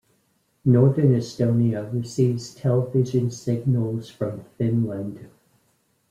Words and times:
Northern 0.65 1.13
Estonia 1.13 1.93
receives 1.93 2.55
television 2.55 3.29
signals 3.29 4.09
from 4.09 4.45
Finland. 4.57 5.29